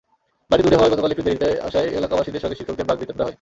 [0.51, 3.29] বাড়ি দূরে হওয়ায় গতকাল একটু দেরিতে আসায় এলাকাবাসীর সঙ্গে শিক্ষকদের বাগ্বিতণ্ডা হয়।